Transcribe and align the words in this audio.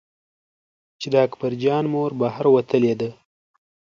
چې 0.99 1.07
د 1.13 1.15
اکبر 1.25 1.51
جان 1.63 1.85
مور 1.93 2.11
بهر 2.21 2.45
وتلې 2.55 2.93
وه. 2.99 3.09